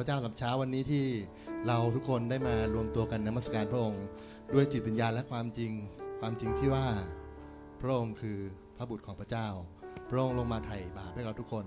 [0.00, 1.04] พระเจ้ากับเช้าวันนี้ที่
[1.66, 4.04] เราทุกคนได้มารวมตัวกันนมัสการพระองค์
[4.54, 5.72] ด้วยจิตวิญญาณและความจริง
[6.20, 6.86] ความจริงที่ว่า
[7.80, 8.38] พระองค์คือ
[8.76, 9.48] พระบุตรของพระเจ้า
[10.10, 11.64] พระองค์ลงมาไถ่บาปให้เราทุกคน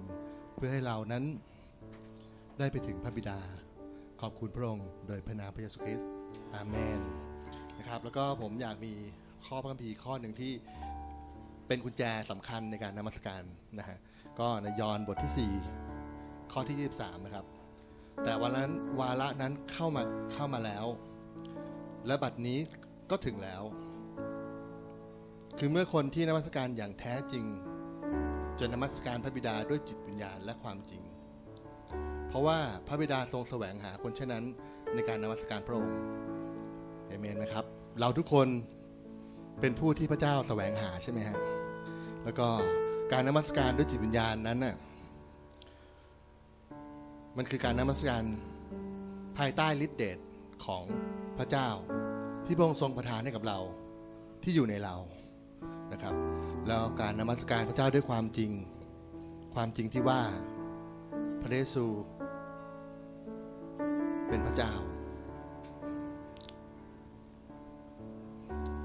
[0.55, 1.23] เพื่อให้เรานั้น
[2.59, 3.39] ได้ไปถึงพระบิดา
[4.21, 6.09] ขอบคุณพระองค์ โดยพระนามพระเยซูคริสต์
[6.53, 7.01] อาเมน
[7.77, 8.93] นะครับ แล้วก็ผมอยากมี
[9.45, 10.51] ข้อพระคัมภีร์ข้อหนึ่งที่
[11.67, 13.43] เป็นกุญแจสำคัญในการนมัสการ
[13.79, 13.97] นะฮะ
[14.39, 15.51] ก็ในยอห์นบทที่
[15.97, 17.47] 4 ข้อที่ 23 นะครับ
[18.23, 20.03] แต่วันนั้นวาระนั้นเข้ามา
[20.33, 20.85] เข้ามาแล้ว
[22.07, 22.59] และบัดนี้
[23.11, 23.63] ก็ถึงแล้ว
[25.59, 27.45] คือเมื่อคนที่นมัสการอย่างแท้จริง
[28.59, 31.03] จะนมัสการพระบิดาด้วยจิตวิญญาณและความจริง
[32.29, 34.45] เพราะว่าพระบิดาทรงแสวงหาคนเช่นนั้น
[34.95, 35.95] ในการนมัสการพระองค์
[37.07, 37.65] เอเมนไหมครับ
[37.99, 38.47] เราทุกคน
[39.61, 41.37] เป็นผู้ที่พระเจ้าแสวงหาใช่ไหมฮะ
[42.23, 42.47] แล้วก็
[43.11, 44.75] การนมัสการด้วยจิตวิญญาณนั้นน่ะ
[47.37, 48.23] มันคือการนมัสการ
[49.37, 50.17] ภายใต้ฤทธิเดช
[50.65, 50.83] ของ
[51.37, 51.69] พระเจ้า
[52.45, 53.59] ที่พระองค์ทรงประทานให้กับเรา
[54.43, 54.95] ที่อยู่ในเรา
[55.93, 56.15] นะครับ
[56.67, 58.51] แล้วการนมัสการพระเจ้าด้วยความจริง
[59.55, 60.21] ความจริงที่ว่า
[61.41, 61.85] พระเยซู
[64.27, 64.71] เป็นพระเจ้า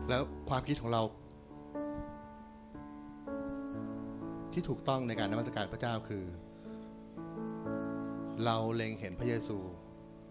[0.09, 1.03] แล้วความคิดของเรา
[4.53, 6.25] ที่ถูกต้องในการนมัสการพระเจ้าคือ
[8.45, 9.59] เราเล็งเห็นพระเยซู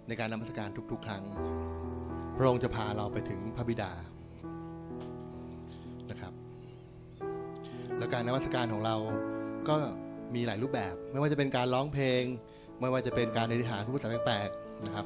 [0.08, 1.24] ในการนมัสการทุก ๆ ครั้ง
[2.38, 3.92] พระองค์จะพาเราไปถึงพระบิดา
[6.12, 6.34] นะครับ
[7.98, 8.96] แล้วการนมัสการของเรา
[9.70, 9.76] ก็
[10.36, 12.24] มีหลายรูปแบบ ไม่ว่าจะเป็นการร้องเพลง
[12.82, 15.06] ไม่ว่าจะเป็นการอธิษฐานพูดภาษาแปลกๆนะครับ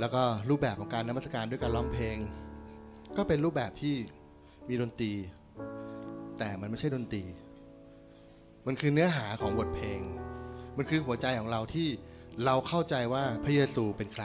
[0.00, 2.16] แล้วก็รูปแบบของการนมัสการด้วยการร้องเพลง
[3.16, 3.94] ก็เป็นรูปแบบที่
[4.68, 5.12] มีดนตรี
[6.38, 7.24] แต่มันไม่ใช่ดนตรี
[8.66, 10.00] มันคือเนื้อหาของบทเพลง
[10.76, 11.88] มันคือหัวใจของเราที่
[12.42, 14.24] เราเข้าใจว่าพระเยซูเป็นใคร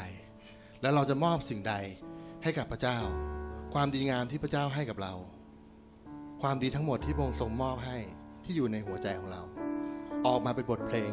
[0.82, 1.74] และเราจะมอบสิ่งใด
[2.44, 2.98] ให้กับพระเจ้า
[3.74, 5.14] ความดีงามที่พระเจ้าให้กับเรา
[6.42, 7.98] ความดีทั้งหมดที่พระองค์ทรงมอบให้
[8.44, 9.42] ที่อยู่ในหัวใจของเรา
[10.28, 11.12] ออกมาเป็นบทเพลง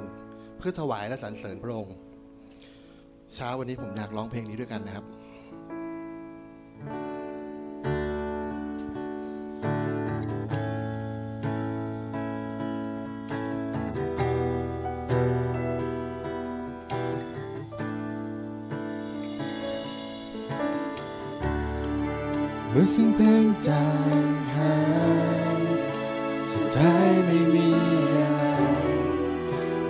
[0.59, 1.97] เพื่อถวายและสรรเสริญพระองค์
[3.35, 5.07] เช้าวันนี้ผมอยากร้องเพลงนี้ด้วยกันนะครับ
[22.95, 23.71] สิ่งเพลงใจ
[24.55, 24.77] หา
[25.59, 25.61] ย
[26.53, 27.69] สุดท้ายไม่มี
[28.17, 28.45] อะไร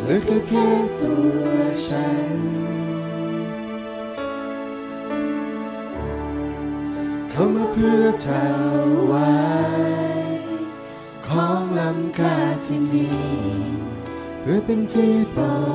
[0.01, 1.45] เหลือแค่เพียงตัว
[1.87, 2.37] ฉัน
[7.31, 8.29] เข้ามาเพื่อถ
[9.11, 9.37] วา
[10.31, 10.41] ย
[11.27, 13.09] ของล้ำค่าที่มี
[14.41, 15.66] เพื่อเป็นที่ปรด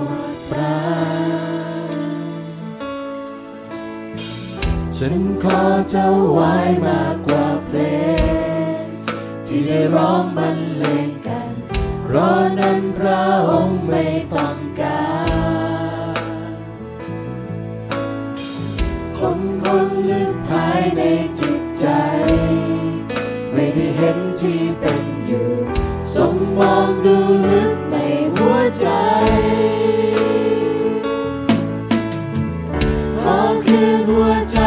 [5.44, 5.64] ขอ
[5.94, 7.78] จะไว้มากกว่าเพล
[8.82, 8.84] ง
[9.46, 11.52] ที่ได้ร้องบรรเลงกัน
[12.04, 15.12] เพราะนั้นพระองค์ไม่ต้องกา
[16.16, 16.54] ร
[19.18, 21.02] สมคนลึกภายใน
[21.40, 21.88] จิตใจ
[23.54, 25.50] ไม่ได้เห็นที่เป็นอยู่
[26.16, 27.18] สมมองดู
[27.52, 27.96] ลึกใน
[28.36, 28.88] หัวใจ
[33.20, 34.60] ขอคืนหัวใจ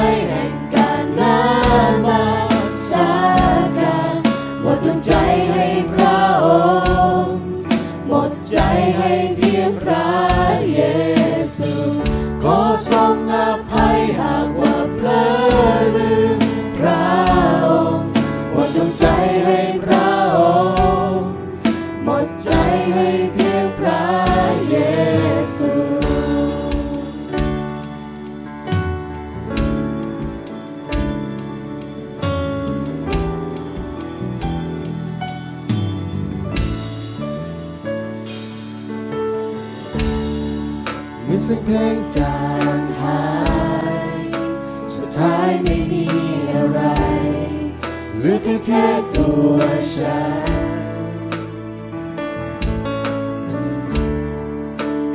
[48.74, 49.58] ค่แค่ตัว
[49.94, 50.74] ฉัน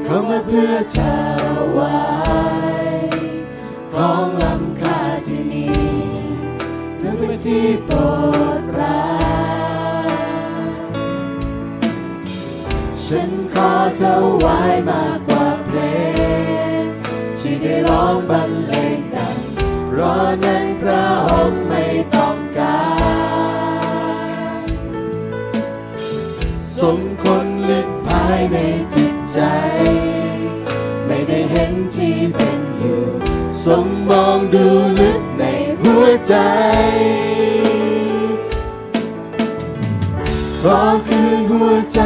[0.03, 0.99] เข้ามาเพื่อถ
[1.77, 1.99] วา
[2.93, 2.97] ย
[3.93, 5.67] ของล้ำค่าที่มี
[6.97, 7.97] เพื่อเป็นที่โปร
[8.59, 9.01] ดปรา
[10.05, 10.69] น
[13.05, 14.59] ฉันขอเธอไว้
[14.89, 15.79] มากกว่าเพล
[16.79, 16.83] ง
[17.39, 19.37] ที่ได้ร้องบรรเลงกัน
[19.87, 21.68] เพราะนั้นพระองค์
[34.09, 34.65] มองดู
[34.99, 35.43] ลึกใน
[35.81, 36.35] หัวใจ
[40.61, 42.01] ขอคืนหัวใจ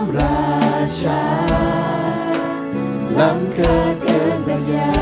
[0.00, 0.42] มรา
[1.02, 1.24] ชา
[3.18, 4.96] ล้ำเกินเกินบรรยา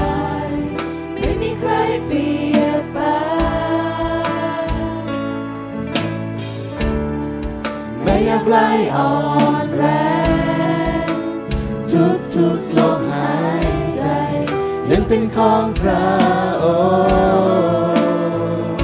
[0.48, 0.52] ย
[1.14, 1.70] ไม่มีใคร
[2.06, 2.98] เปรียบป
[8.02, 8.56] ไม่อยากไร
[8.96, 9.14] อ่อ
[9.64, 9.84] นแร
[11.04, 11.08] ง
[11.92, 14.02] ทุกทุกลมหายใจ
[14.90, 16.06] ยังเป็นของพระ
[16.64, 16.66] อ
[17.42, 18.80] งค์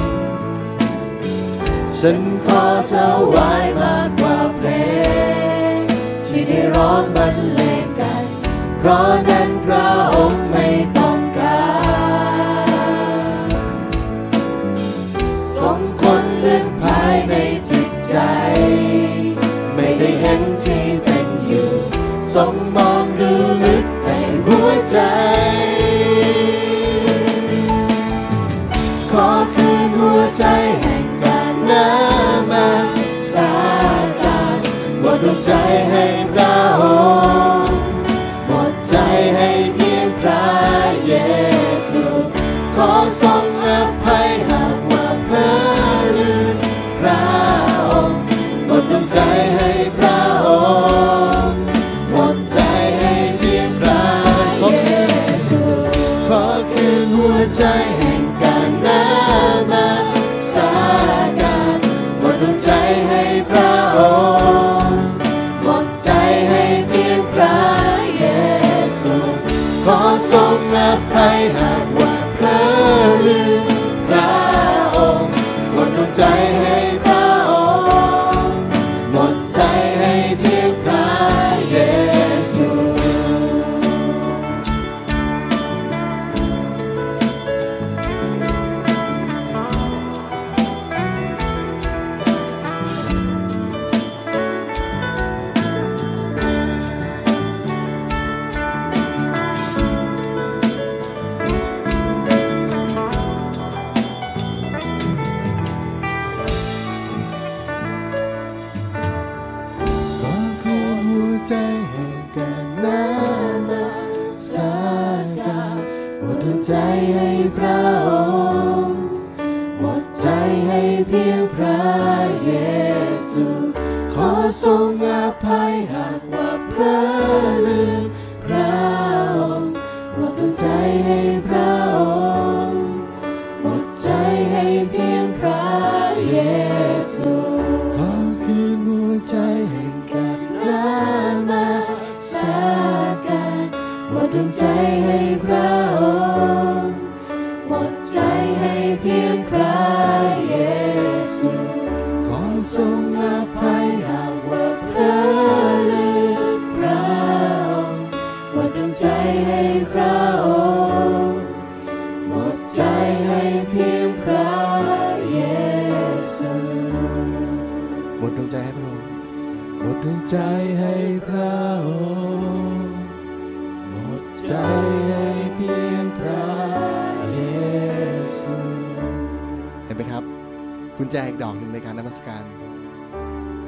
[1.99, 3.51] ฉันขอเธอไว้
[3.81, 3.96] มา
[6.77, 8.23] ร้องบรรเลงกัน
[8.79, 10.36] เพราะนั้นพระองค์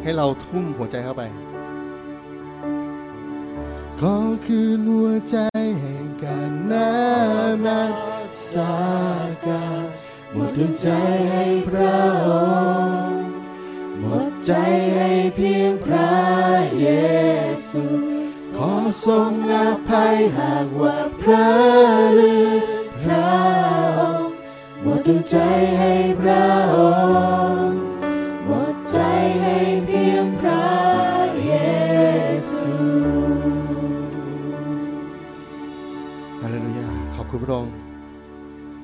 [0.10, 1.24] ให้เราทุ่มหัวใจเข้าไป
[4.00, 5.38] ขอคืนหัวใจ
[5.80, 6.92] แห่งการนา
[7.66, 7.82] มั
[8.52, 8.54] ส
[9.46, 9.66] กา
[10.32, 10.88] หมดดวงใจ
[11.32, 12.30] ให้พระอ
[12.86, 13.00] งค์
[14.00, 14.54] หมดใจ
[14.96, 16.14] ให้เพียงพระ
[16.80, 16.88] เย
[17.70, 17.84] ซู
[18.58, 18.74] ขอ
[19.06, 19.56] ทรงอ
[19.90, 21.50] ภัยหากว่าพระ
[22.18, 22.52] ลือ
[23.04, 23.32] พระ
[24.00, 24.36] องค์
[24.82, 25.38] หมดดวงใจ
[25.80, 26.46] ให้พระ
[26.78, 26.80] อ
[27.48, 27.59] งค์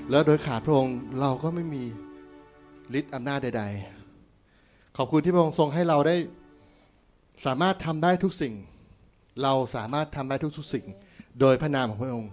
[0.10, 1.84] แล้วโดยขาดพระองค์เราก็ไม่มี
[3.00, 3.64] ฤทธิ์อำนาจใด
[4.30, 6.16] ๆ ขอบคุณที่พระองค์ทรงให้เราได้
[7.46, 8.54] สามารถทำได้ทุกสิ่ง
[9.44, 10.86] เราสามารถทำได้ทุกๆสิ่ง
[11.40, 12.32] โดยพระนามของพระองค์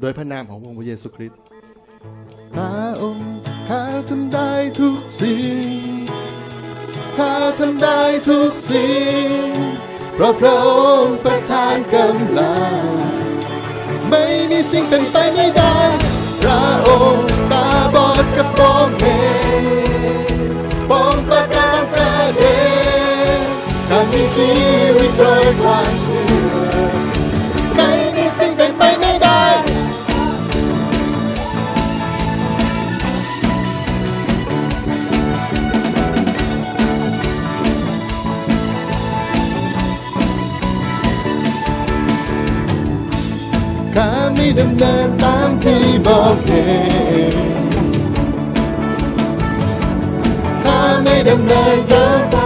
[0.00, 1.38] โดยพระนามขององค์พระเยซูคริสต์
[2.54, 2.72] พระ
[3.02, 3.30] องค์
[3.68, 5.58] ข้าทำได้ทุกสิ่ง
[7.18, 9.26] ข้าทำได้ทุกสิ่ง
[10.14, 10.68] เพราะพระอ
[11.02, 12.82] งค์ประทานกำลัง
[14.10, 15.76] ไม่มีสิ่งเป็นไปไม่ได้
[16.46, 19.18] ระองค์ตาบอดกับมองเห็
[19.62, 19.64] น
[20.90, 22.42] ปองประการประเด
[23.38, 23.40] ช
[23.90, 24.50] การมีชี
[24.96, 26.45] วิตโดยความเชื่อ
[44.58, 46.50] ดำเนินตามที่บอกเอ
[47.30, 47.34] ง
[50.64, 52.36] ข้าไม่ดำเนินเกินต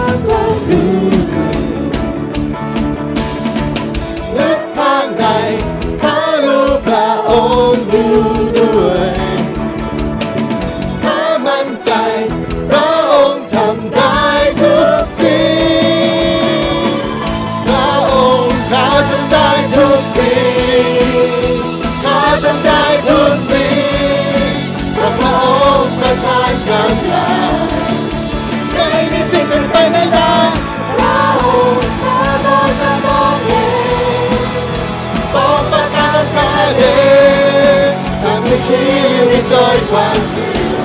[39.75, 40.77] ยความเชื่อ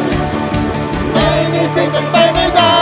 [1.12, 2.76] ไม่มีสิ่งเป็นไปไม่ได้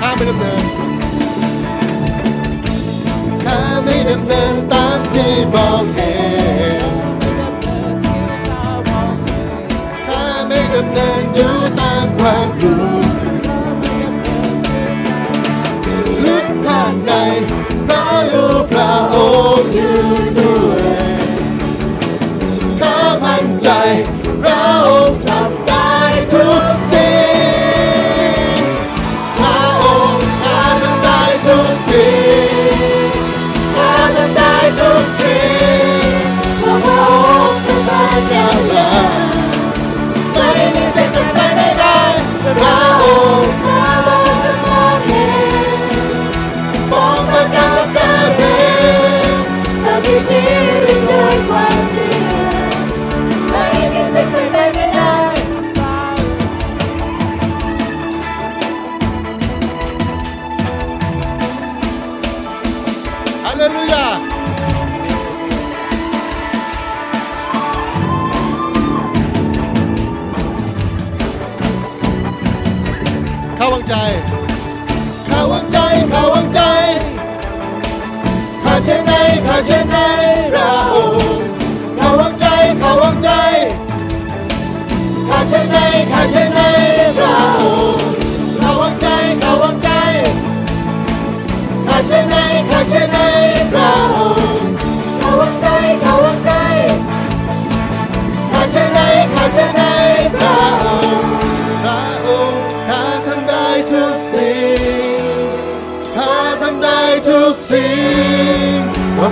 [0.00, 0.64] ข้าไม่ดำเนิน
[3.44, 6.00] ข้าไม่ดำเนินตามที่บอกเอ
[6.86, 6.90] ง
[10.06, 12.87] ข้าไม่ดำเนินอยู่ตามความรู้
[19.38, 20.47] ระ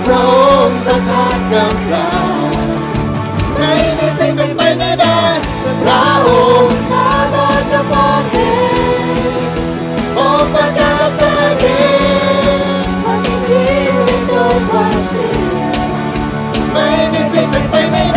[0.07, 0.33] พราะพระอ
[0.67, 2.27] งค์ประทานกำลัง
[3.57, 5.21] ไม่มีสิ่งเป็นไปไม่ได้
[5.83, 6.27] พระอ
[6.63, 8.51] งค์ข้าบอดจะมองเห็
[9.03, 9.51] น
[10.15, 12.57] โอ้ประกาศประเดีย
[13.03, 13.63] ทำให้ชี
[14.05, 15.69] วิตโดยความเชื่อ
[16.71, 18.16] ไม่มีสิ่งเป็นไปไม่ไ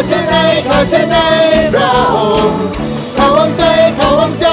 [0.00, 0.36] าเช่นไหน
[0.68, 1.16] ข้าเช่นไหน
[1.74, 1.94] เรา
[3.16, 3.62] ข้าวางใจ
[3.98, 4.46] ข้าวางใจ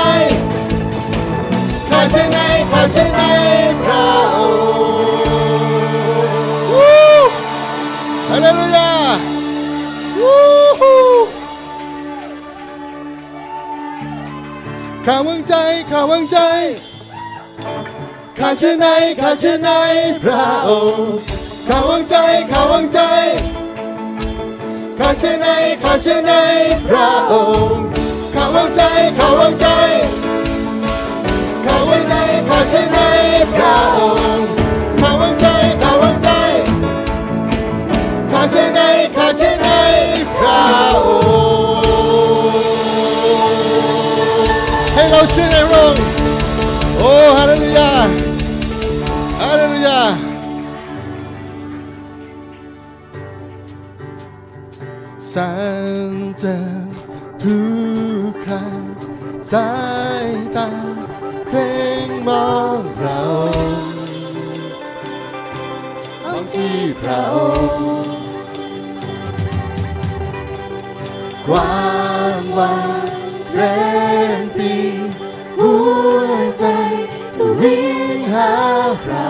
[1.90, 2.38] ข้าเช่นไหน
[2.72, 3.20] ข้าเช่นไหน
[3.84, 4.08] เรา
[6.72, 7.18] วู้
[8.30, 8.92] ฮาเลลูยา
[10.20, 10.40] วู้
[10.80, 11.00] ฮู้
[15.06, 15.54] ข้าวางใจ
[15.92, 16.38] ข้าวางใจ
[18.38, 18.86] ข้าเช่นไหน
[19.20, 19.70] ข้าเช่นไหน
[20.24, 21.18] พระองค์
[21.68, 22.16] ข้าวางใจ
[22.52, 23.00] ข้าวางใจ
[25.00, 25.48] ข้าเชื่อใน
[25.84, 26.32] ข้าเชื่อใน
[26.88, 27.34] พระอ
[27.70, 27.86] งค์
[28.34, 28.82] ข้าวางใจ
[29.18, 29.68] ข้าวางใจ
[31.66, 32.16] ข้าไว้ใน
[32.48, 33.00] ข้าเชื่อใน
[33.56, 34.00] พระอ
[34.36, 34.48] งค์
[35.00, 35.48] ข้าวางใจ
[35.82, 36.30] ข้าวางใจ
[38.32, 38.82] ข้าเชื่อใน
[39.16, 39.70] ข้าเชื่อใน
[40.38, 40.62] พระ
[41.08, 42.70] องค์
[44.94, 46.04] ให้เราเชื่อในพระองค์
[46.98, 47.92] โอ้ฮาเลลูยา
[55.38, 55.56] สา
[56.10, 56.12] ง
[56.44, 56.90] จาก
[57.44, 57.58] ทุ
[58.30, 58.68] กครา
[59.52, 59.72] สา
[60.28, 60.70] ยตา
[61.48, 61.70] เพ่
[62.06, 63.22] งมองเรา
[66.24, 67.26] มองที่พระ
[71.48, 71.86] ควา
[72.40, 72.76] มหวั
[73.08, 73.10] ง
[73.54, 73.80] เร่
[74.38, 74.74] งปี
[75.58, 75.74] หั
[76.16, 76.20] ว
[76.60, 76.66] ใจ
[77.38, 78.52] จะวิ่งหา
[79.04, 79.30] เรา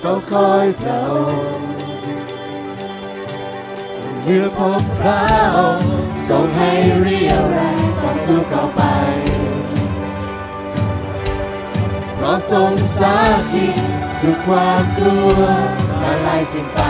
[0.00, 1.02] เฝ้าคอยเรา
[4.28, 5.22] เมื่อพบพระ
[5.56, 5.92] องค์
[6.28, 8.82] ทรงให้เรียวแรงต่อสู้เข้าไป
[12.14, 13.16] เพราะทรงสา
[13.52, 13.74] ธิต
[14.20, 15.38] ทุกความกลัว
[16.02, 16.80] ละลายสิ้นไป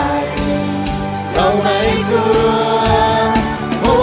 [1.33, 1.79] เราไม่
[2.09, 2.47] กลัว
[3.81, 3.93] โอ้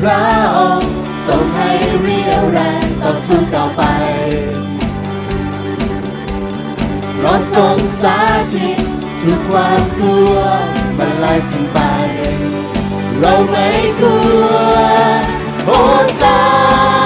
[0.00, 0.24] พระ
[0.58, 0.92] องค์
[1.26, 3.82] ทรงให้เรียวแรงต่อสู้ต่อไป
[7.16, 8.18] เพราะทรงสา
[8.54, 8.78] ธิต
[9.22, 10.34] ทุกความกลัว
[10.98, 11.78] มันลายสิ้นไป
[13.20, 14.44] เราไม่กลัว
[15.66, 15.70] โอ
[16.20, 16.99] ซา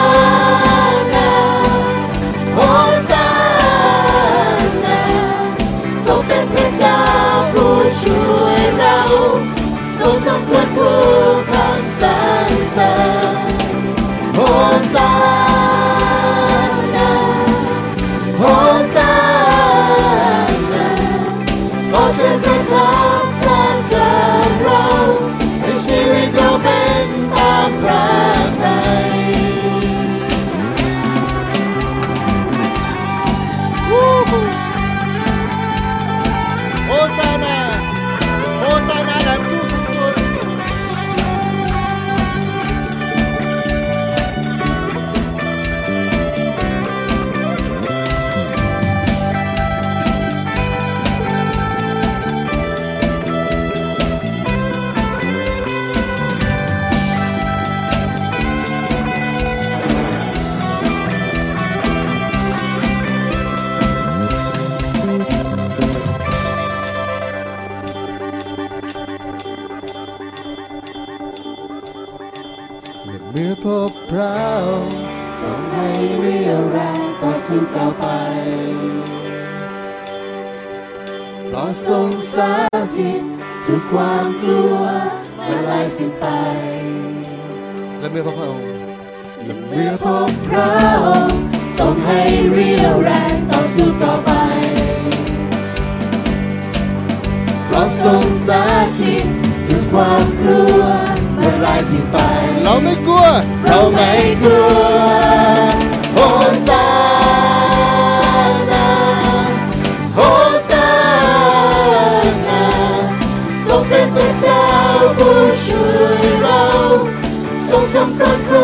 [117.94, 118.62] som kau ku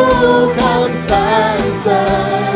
[0.59, 2.50] kan sang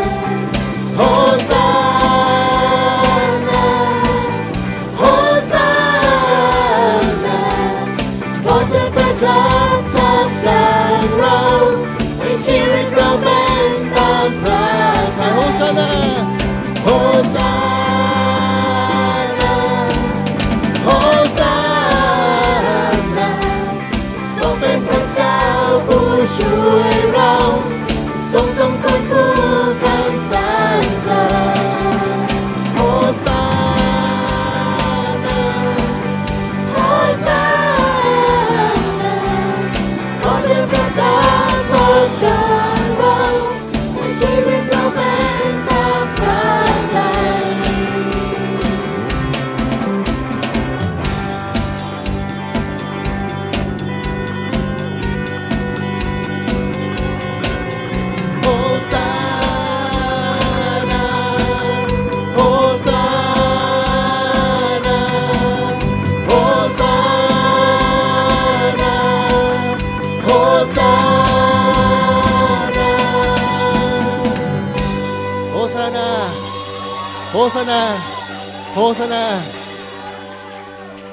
[77.45, 77.81] โฮสนา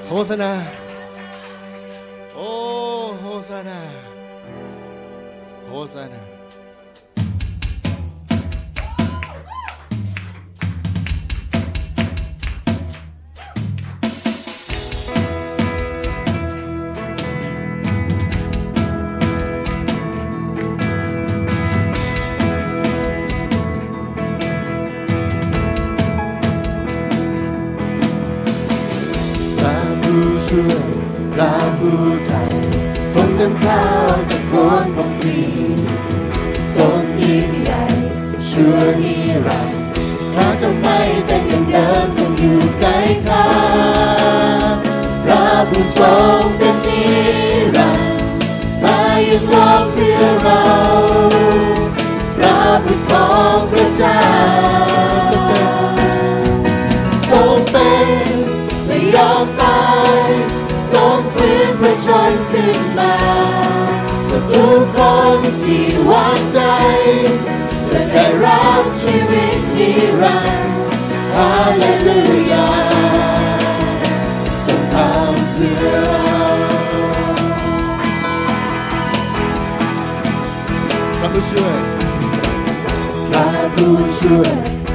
[0.09, 0.82] โอ้
[33.44, 33.85] นำข้า
[34.31, 34.52] จากโค
[34.85, 35.40] นของพรี
[36.74, 37.85] ทรงยิ่งใหญ่
[38.48, 39.81] ชั่วนิรันดร์
[40.35, 43.48] ข้าจะไม่เป็นอย่างเดิมทรงอยู่ใกล้ข้า
[45.24, 47.02] พระผู้ทรงเป็นนิ
[47.76, 48.11] รันดร์
[48.83, 50.64] มายังรอเพื่อเรา
[52.37, 54.22] พระผู้ของพระเจ้า
[60.92, 63.14] ทรงฟื้นพระชนขึ้นมา
[64.26, 64.98] เพื่อทุกค
[65.37, 66.61] นที่วางใจ
[67.90, 70.72] จะได้รับชีวิตนิรันดร์
[71.35, 72.20] ฮาเลลู
[72.52, 72.68] ยา
[74.66, 76.44] ทรงทำเพื่อเรา
[81.18, 81.78] พระผู้ช่วย
[83.28, 84.52] พระผู้ช่วย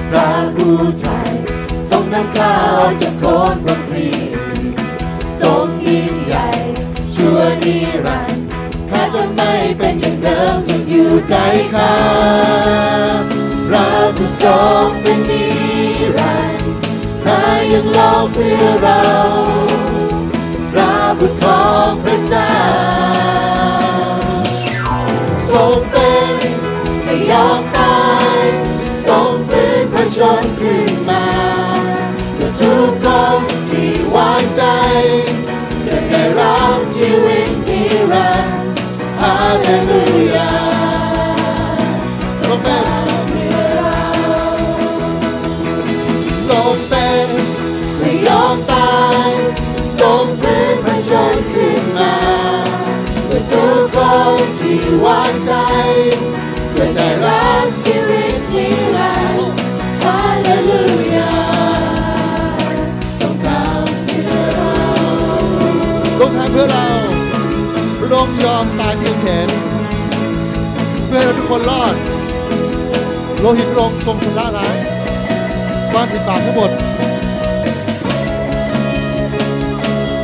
[0.09, 1.31] พระผู้ไทย
[1.89, 3.77] ทรงนำข้าวจากโคนพระ
[7.67, 8.45] นิรันดร์
[8.89, 11.95] ข้าจะไม่เป็นอย่างเดิมทรงอยู่ใกล้ข้า
[13.67, 15.45] พระผู้ทรงเป็นนิ
[16.17, 16.71] รันดร์
[17.25, 19.03] มายังรอเพื่อเรา
[20.71, 22.55] พระผู้ของพระเจ้า
[25.51, 26.33] ทรงเป็น
[27.03, 27.99] ไม่ยอมตา
[28.35, 28.37] ย
[29.05, 31.25] ทรงฟื้นพระชนขึ้นมา
[32.33, 33.05] เพื่อทุกค
[33.37, 34.63] นที่วางใจ
[36.37, 37.37] จะได้รับชี
[66.59, 66.87] พื่อเรา
[67.99, 69.47] พระองค์ยอมตายเพียงแขน
[71.05, 71.95] เพื่อให้เราทุกคนรอด
[73.39, 74.75] โลหิตพรองทรงชำระล้าง
[75.91, 76.71] ความผิดบาปทั้งหมด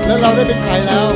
[0.05, 1.07] แล้วเราได้เป็นไทยแล้ว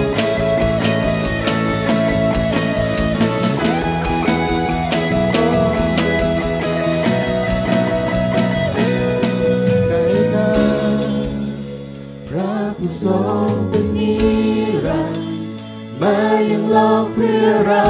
[9.87, 10.01] ใกล้
[10.33, 10.47] กั
[10.91, 11.31] น
[12.27, 13.13] พระผู้ทร
[13.63, 13.66] ง
[16.77, 17.89] ลกเพื่อเรา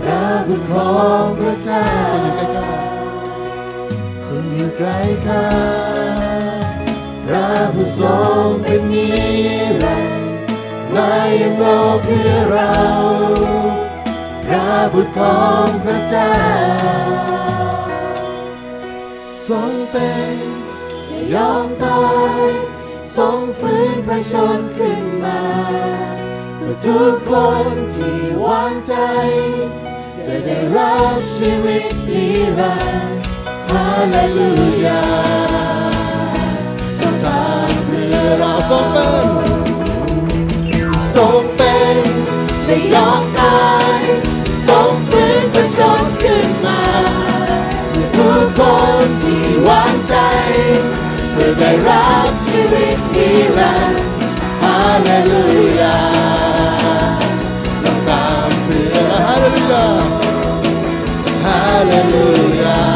[0.00, 5.46] พระบุตรของพระเจ้าทรงอยู่ใกล้ๆทรงอยู่ใกล้ข้า
[7.26, 9.08] พระผู้ทรงเป็นนิ
[9.82, 10.22] รันดร์
[10.94, 12.74] มายังโลกเพื่อเรา
[14.46, 16.34] พระบุตรของพระเจ้า
[19.48, 20.36] ทรงเป็น
[21.34, 22.02] ยอมตา
[22.38, 22.52] ย
[23.16, 25.40] ทรงฟื้นพระชนขึ้นมา
[26.66, 27.32] พื่อทุกค
[27.72, 28.94] นที่วางใจ
[30.26, 32.26] จะได้รับชีวิตนิ
[32.58, 33.20] รันดร์
[33.70, 34.52] ฮาเลลู
[34.84, 35.04] ยา
[36.98, 39.28] ทรงทำเพื่อเราทรงเป็น
[41.14, 41.96] ทรงเป็น
[42.64, 43.64] ไม่ยอมตา
[43.98, 44.00] ย
[44.68, 46.82] ทรงฟื้นพระชนขึ้นมา
[47.90, 48.60] เพื่อทุกค
[49.04, 50.14] นที่วางใจ
[51.36, 54.06] จะได้รับชีวิตนิรันดร์
[54.62, 56.45] ฮ
[59.54, 59.72] พื่
[62.62, 62.95] อ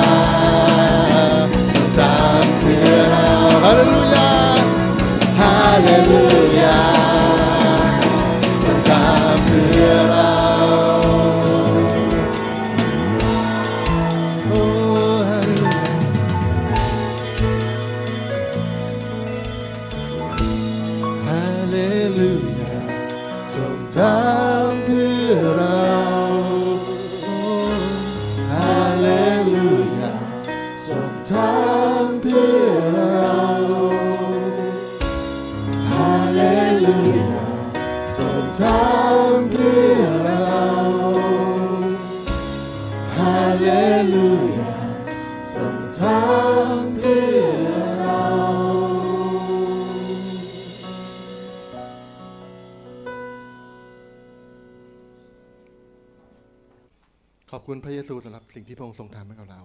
[58.81, 59.63] พระองค์ทรงทำให้กับเรา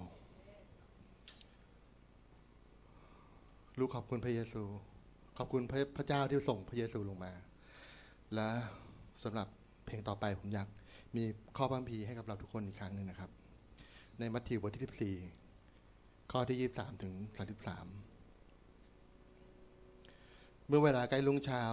[3.80, 4.64] ลูกขอบคุณพระเยซู
[5.38, 7.34] ขอบคุณพระพระเจ้าที่ส่งพระเยซูลงมา
[8.36, 8.50] และ
[9.24, 9.48] สำหรับ
[9.86, 10.68] เพลงต่อไปผมอยาก
[11.16, 11.24] มี
[11.58, 13.30] ข้อพัมภีให้กับเราทุกคนอีกครั้งหนึ่งนะครับ
[14.20, 17.14] ในมัทธิวบทที่ 14 ข้อที่ 23 ถึง
[18.70, 21.64] 33 เมื่อเวลาใกล้รุ่งเช้า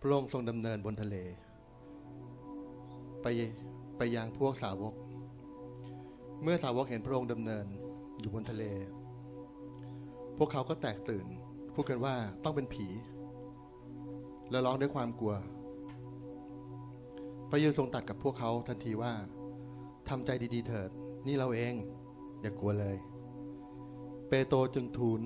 [0.00, 1.16] พระองค์ทรงดำเนินบนทะเล
[3.22, 3.26] ไป
[3.98, 4.94] ไปยังพวกสาวก
[6.42, 7.66] เมื่อสาวกเห็นพระองค์ดำเนิน
[8.20, 8.64] อยู่บนทะเล
[10.36, 11.26] พวกเขาก็แตกตื่น
[11.74, 12.86] พูดกันว่าต้องเป็นผี
[14.50, 15.34] และร้องด้วยความกลัว
[17.50, 19.12] พระเยซูทรงตัดกับพวกเขาทันทีว่า
[20.08, 20.90] ทำใจดีๆเถิด
[21.26, 21.74] นี่เราเอง
[22.40, 22.96] อย่ากกลัวเลย
[24.28, 25.20] เปโตรจึงทูล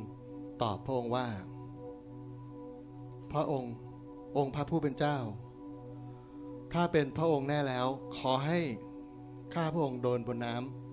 [0.63, 1.27] ตอบพระองค์ว่า
[3.33, 3.75] พระองค์
[4.37, 5.19] องค์พระผู้เป็นเจ้า
[6.73, 8.61] ถ้าเป็นพระองค์แน่แล้ว ขอให้
[9.55, 10.84] ข้าพระองค์โดนบนน้ำ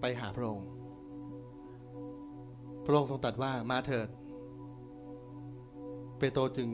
[0.00, 0.66] ไปหาพระองค์
[2.84, 4.08] พระองค์ทรงตรัสว่ามาเถิด
[6.18, 6.68] เปโตรจึง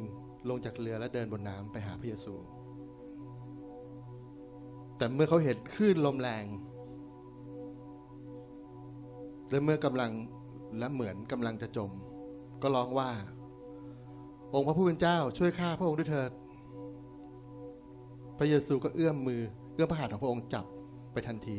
[0.49, 2.35] ลงจากเรือและเดินบนน้ำไปหาพระเยซู
[4.97, 6.45] แต่เมื่อเขาเห็นคลื่นลมแรง
[9.51, 10.13] และเมื่อกำลัง
[10.79, 11.91] และเหมือนกำลังจะจม
[12.63, 13.11] ก็ร้องว่า
[14.55, 16.31] องค์พระผู้เป็นเจ้าช่วยข้าพระองค์ด้วยเถิด
[18.39, 19.43] พระเยซูก็เอื้อมมือ
[19.75, 20.65] เอื้อมพระหัตถ์ของพระองค์จับ
[21.13, 21.57] ไปทันที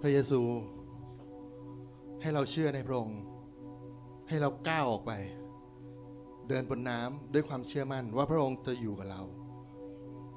[0.00, 0.40] พระเยซู
[2.20, 3.20] ให้เราเชื่อในพระองค์
[4.28, 5.12] ให้เราก้าวออกไป
[6.48, 9.22] เดินบนน้ำด้วยความเชื่อมั่นว่าพระองค์จะอยู่กับเรา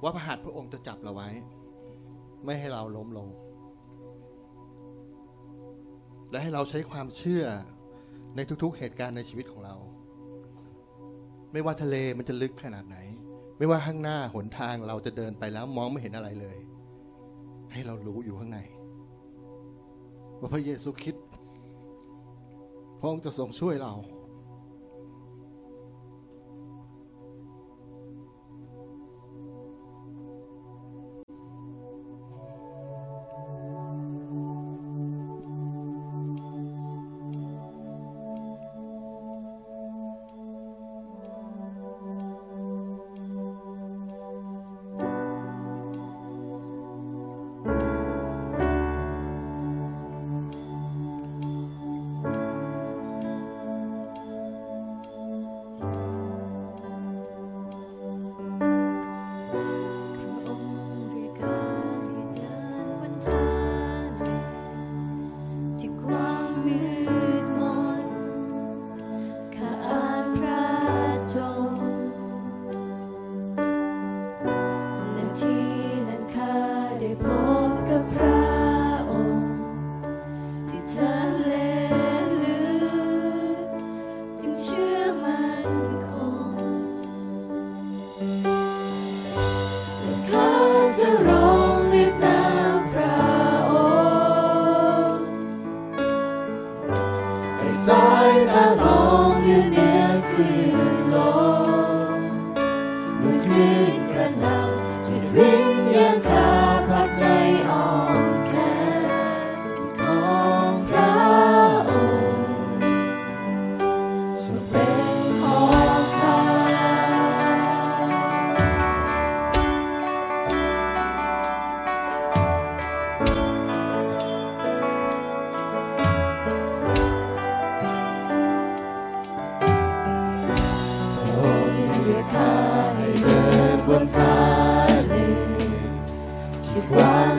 [0.03, 1.29] ว่าพระหัตถ์พระองค์จะจับเราไว้
[2.45, 3.29] ไม่ให้เราล้มลง
[6.31, 7.45] และให้เราใช้ความเชื่อ
[8.35, 9.75] ในทุกๆ เหตุการณ์ในชีวิตของเรา
[11.51, 12.97] ไม่ว่าทะเลมันจะลึกขนาดไหน
[13.57, 16.57] ไม่ว่าข้างหน้าหนทางเราจะเดินไปแล้วมองไม่เห็นอะไรเลย
[17.73, 18.59] ให้เรารู้อยู่ข้างใน
[20.39, 21.15] ว่าพระเยซูคริด
[22.99, 23.93] พระองค์จะทรงช่วยเรา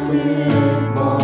[0.09, 0.35] ที่
[0.97, 1.24] กว้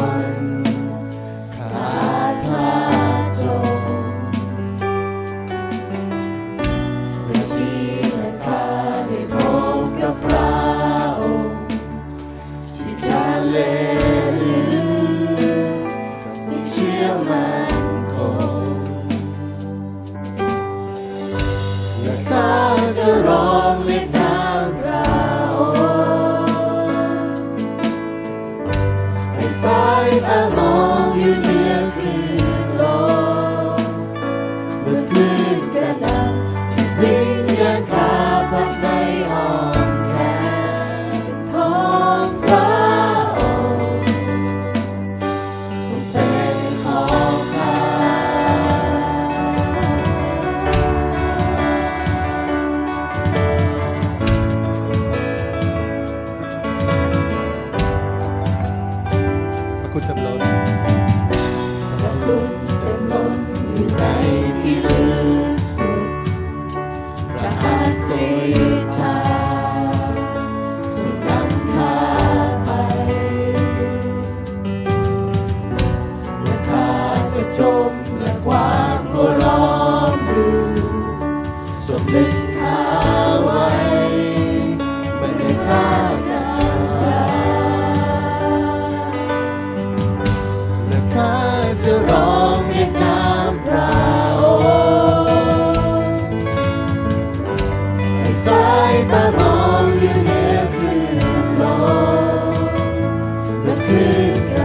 [104.20, 104.59] you.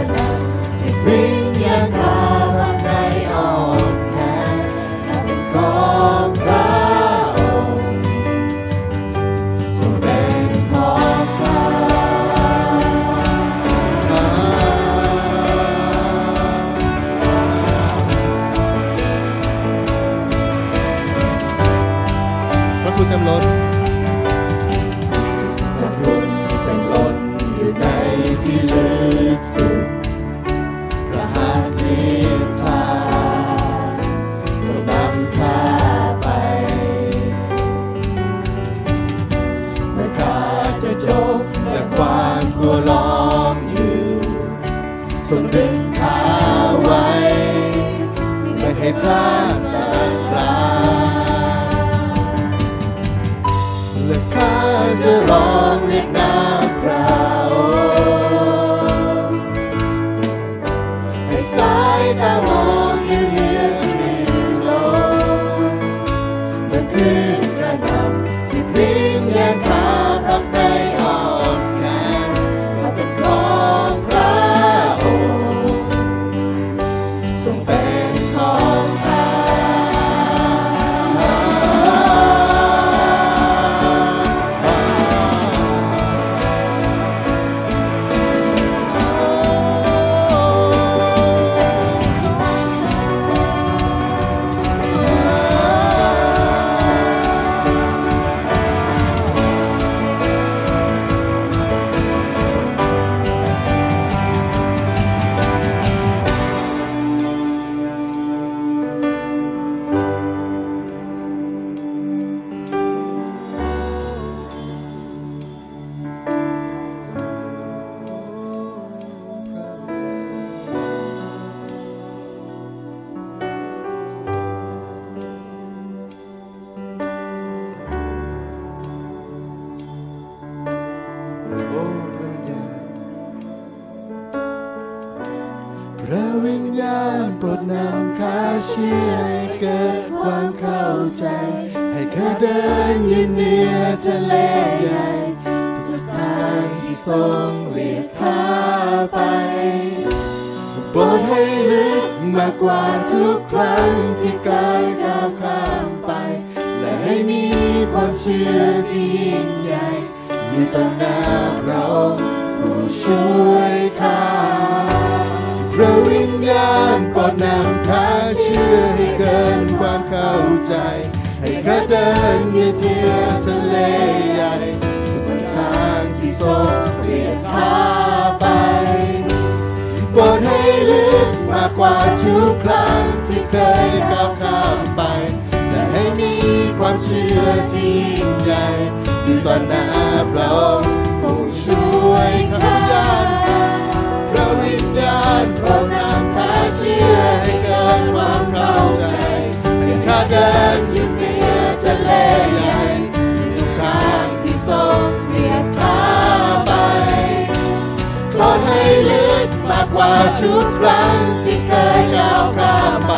[211.05, 213.11] างที่เคยก้าวข้ามไป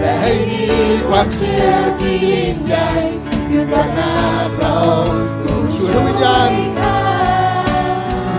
[0.00, 0.64] และให้มี
[1.08, 2.88] ความเชื่อที่ยิ่งใหญ่
[3.50, 4.14] อยู่ต่อหน้า
[4.56, 4.76] เรา
[5.42, 6.52] ผู้ช่วยวิญญาณ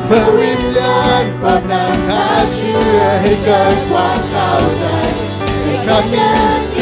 [0.05, 4.85] เพื่อวิญญาณโปรดนำข้าเชื่อให้เกิดความเข้าใจ
[5.63, 6.72] ในครั้งนี้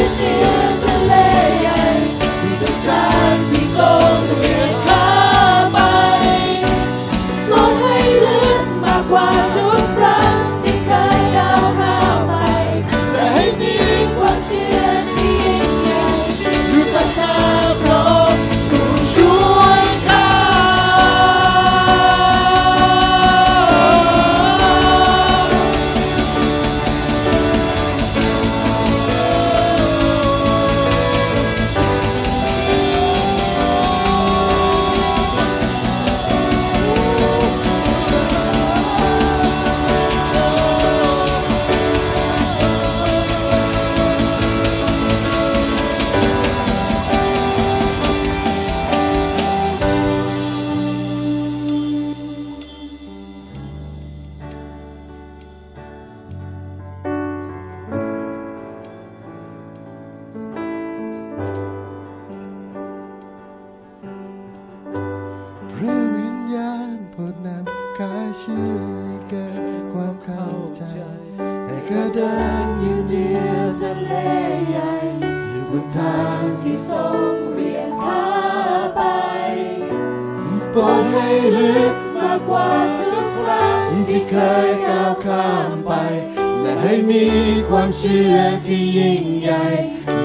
[87.74, 89.64] ความเชื่อที่ยิ่งใหญ่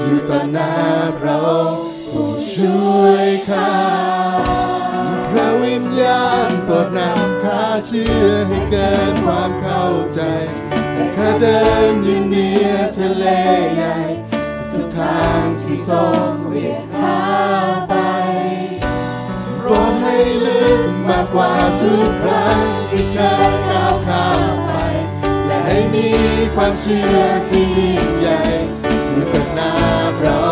[0.02, 0.72] อยู่ต่อหน้า
[1.18, 3.74] พระองค์ผู้ช่วยข้า
[5.30, 9.84] พระวิญญาณโปรดนำข้าเชื่อให้เกินความเข้า
[10.14, 10.20] ใจ
[10.94, 12.68] ให้ข้าเดินอยู่เหนือ
[12.98, 13.24] ทะเล
[13.74, 13.96] ใหญ่
[14.70, 17.22] ทุกทางที่ทรงเรียกข้า
[17.88, 17.94] ไป
[19.58, 23.18] โปรดให้ลึกมากกว่าทุกครั้งที่เค
[23.48, 24.28] ยก้าวข้า
[24.66, 24.67] ม
[25.70, 26.08] ให้มี
[26.54, 28.40] ความเชื่อที่ยิ่งใหญ่
[29.12, 29.72] อยู่กับหน้า
[30.18, 30.42] พระ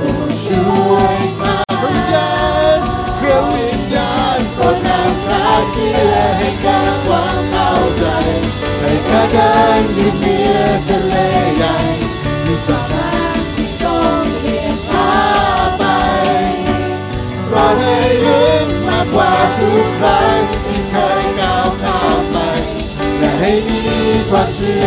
[0.00, 2.34] ผู้ช่วยข้าวิญญา
[2.76, 2.78] ณ
[3.20, 8.06] พระวิญญาณโปรดนำข้าเชื่อให้เกิดความเข้าใจ
[8.80, 11.14] ให้ข้าเดินยู่เหนือทะเล
[11.56, 11.76] ใหญ่
[12.42, 13.10] อยู่ต่อหน้า
[13.54, 13.92] ที่ทร
[14.22, 15.12] งเรียกข้า
[15.78, 15.84] ไป
[17.52, 22.36] รอให้ลึกมากกว่าทุกครั้งที่เคยก้าวข้ามไป
[23.18, 23.79] และให้มี
[24.30, 24.80] ความเชื่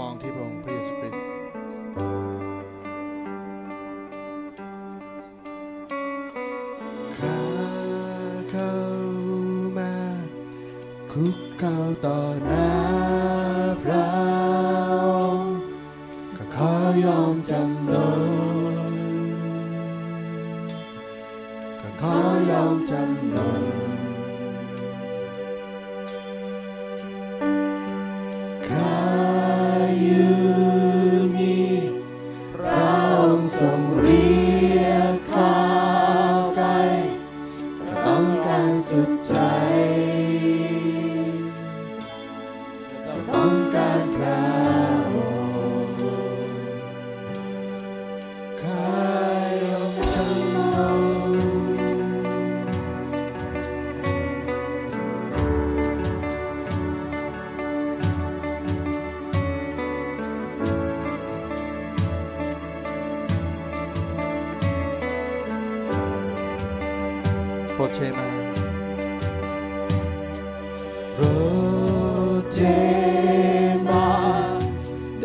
[0.00, 0.87] มองที่พระองค์พระเยซู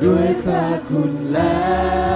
[0.06, 1.58] ด้วยพระคุณแล้
[2.12, 2.13] ว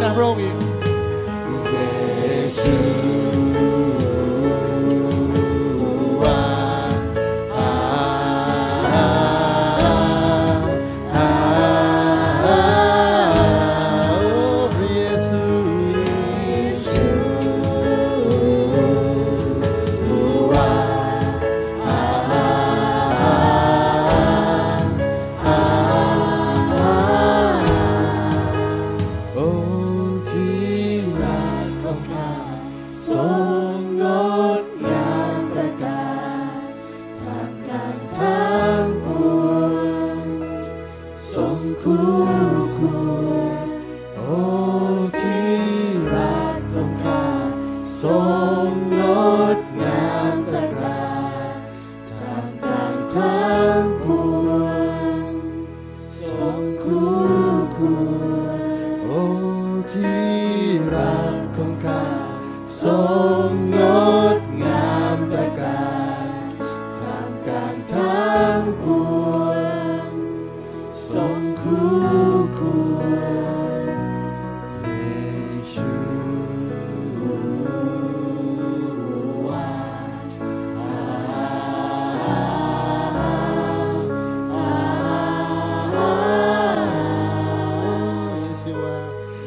[0.00, 0.53] เรี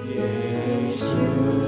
[0.07, 1.66] เย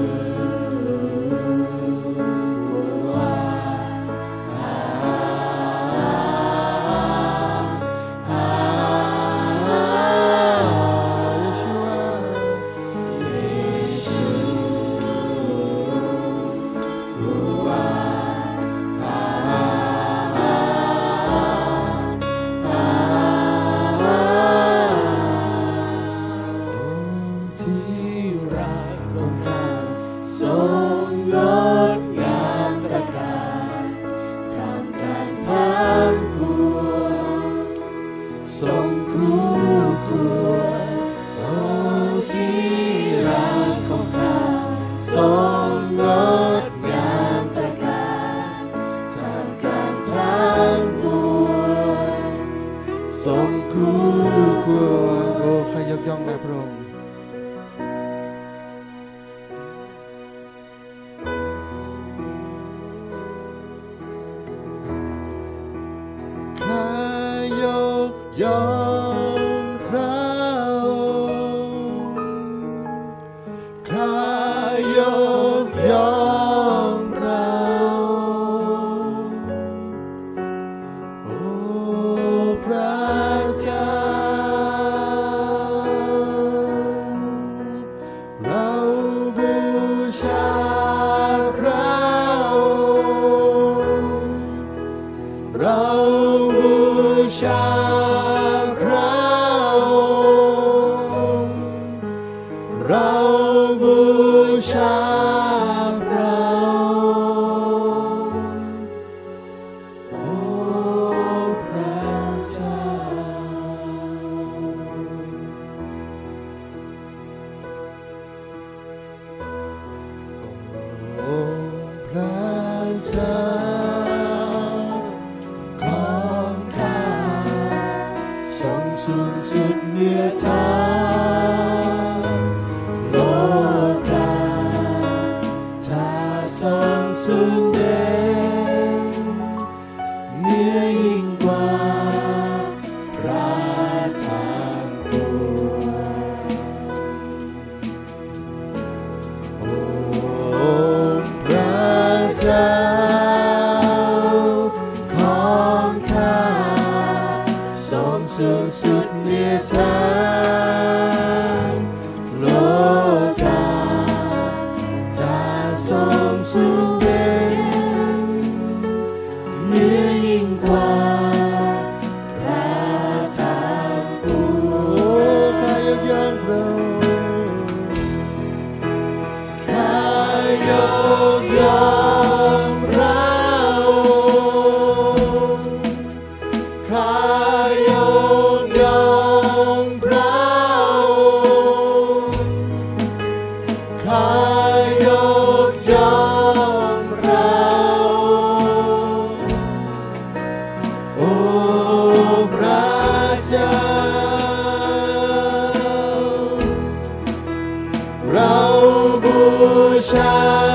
[210.02, 210.69] shine.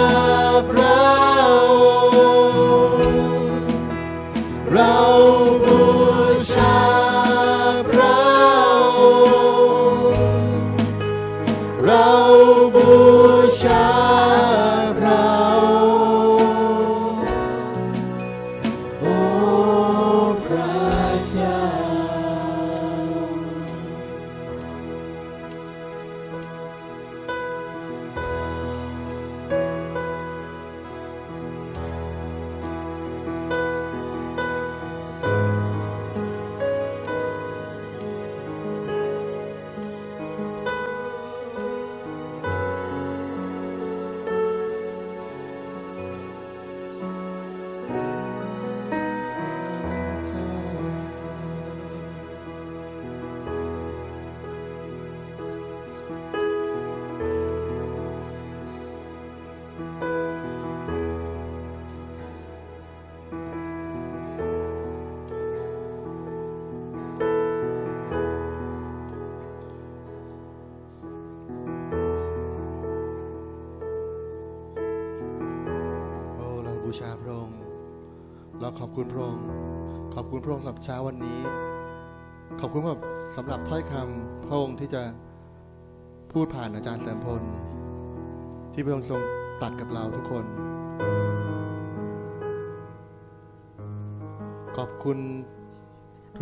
[80.85, 81.39] เช้าวันนี้
[82.59, 83.01] ขอบคุณแบบ
[83.35, 85.01] สำหรับถ้อยคำพระองค์ที่จะ
[86.31, 87.41] พูดผ่านอาจารย์แสมพล
[88.73, 89.21] ที่พระองค์ทรง
[89.61, 90.45] ตัดกับเราทุกคน
[94.77, 95.17] ขอบคุณ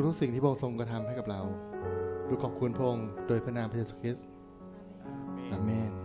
[0.08, 1.41] ทุกๆสิ่งที่พระองค์ทรงกระทำให้กับเรา
[2.28, 4.28] ดูขอบคุณพระองค์โดยพระนามพระเยซูคริสต์
[5.52, 6.03] อาเมน